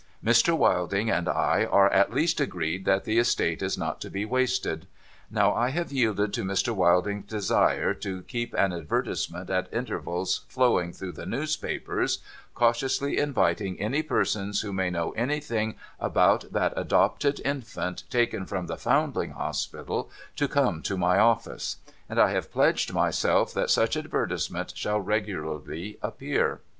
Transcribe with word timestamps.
Mr. 0.25 0.57
Wilding 0.57 1.11
and 1.11 1.29
I 1.29 1.63
are, 1.65 1.87
at 1.93 2.11
least, 2.11 2.39
agreed 2.39 2.85
that 2.85 3.03
the 3.03 3.19
estate 3.19 3.61
is 3.61 3.77
not 3.77 4.01
to 4.01 4.09
be 4.09 4.25
wasted. 4.25 4.87
Now, 5.29 5.53
I 5.53 5.69
have 5.69 5.91
yielded 5.91 6.33
to 6.33 6.43
Mr. 6.43 6.73
Wilding's 6.73 7.27
desire 7.27 7.93
to 7.93 8.23
keep 8.23 8.51
an 8.55 8.73
advertisement 8.73 9.51
at 9.51 9.71
intervals 9.71 10.43
flowing 10.47 10.91
through 10.91 11.11
the 11.11 11.27
newspapers, 11.27 12.17
cautiously 12.55 13.19
inviting 13.19 13.79
any 13.79 14.01
person 14.01 14.53
who 14.59 14.73
may 14.73 14.89
know 14.89 15.11
anything 15.11 15.75
about 15.99 16.45
that 16.51 16.73
adopted 16.75 17.39
infant, 17.45 18.01
taken 18.09 18.47
from 18.47 18.65
the 18.65 18.77
Foundling 18.77 19.33
Hospital, 19.33 20.09
to 20.35 20.47
come 20.47 20.81
to 20.81 20.97
my 20.97 21.19
office; 21.19 21.75
and 22.09 22.19
I 22.19 22.31
have 22.31 22.51
pledged 22.51 22.91
myself 22.91 23.53
that 23.53 23.69
such 23.69 23.95
advertisement 23.95 24.75
shall 24.75 24.99
regularly 24.99 25.99
appear. 26.01 26.61